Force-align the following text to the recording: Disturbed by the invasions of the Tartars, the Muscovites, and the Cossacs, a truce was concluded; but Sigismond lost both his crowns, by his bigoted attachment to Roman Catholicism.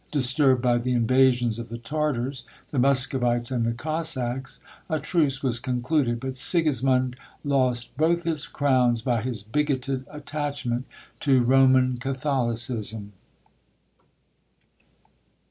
Disturbed 0.11 0.63
by 0.63 0.79
the 0.79 0.93
invasions 0.93 1.59
of 1.59 1.69
the 1.69 1.77
Tartars, 1.77 2.43
the 2.71 2.79
Muscovites, 2.79 3.51
and 3.51 3.67
the 3.67 3.71
Cossacs, 3.71 4.59
a 4.89 4.99
truce 4.99 5.43
was 5.43 5.59
concluded; 5.59 6.19
but 6.19 6.37
Sigismond 6.37 7.15
lost 7.43 7.95
both 7.97 8.23
his 8.23 8.47
crowns, 8.47 9.03
by 9.03 9.21
his 9.21 9.43
bigoted 9.43 10.07
attachment 10.09 10.87
to 11.19 11.43
Roman 11.43 11.97
Catholicism. 11.99 13.13